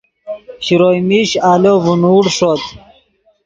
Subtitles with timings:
[0.65, 2.61] شروئے میش آلو ڤینوڑ ݰوت